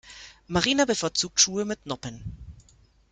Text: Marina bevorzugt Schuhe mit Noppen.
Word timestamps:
Marina 0.47 0.85
bevorzugt 0.87 1.39
Schuhe 1.39 1.63
mit 1.63 1.85
Noppen. 1.85 2.23